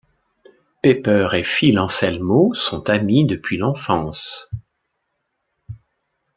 [0.81, 4.49] Pepper et Phil Anselmo sont amis depuis l'enfance.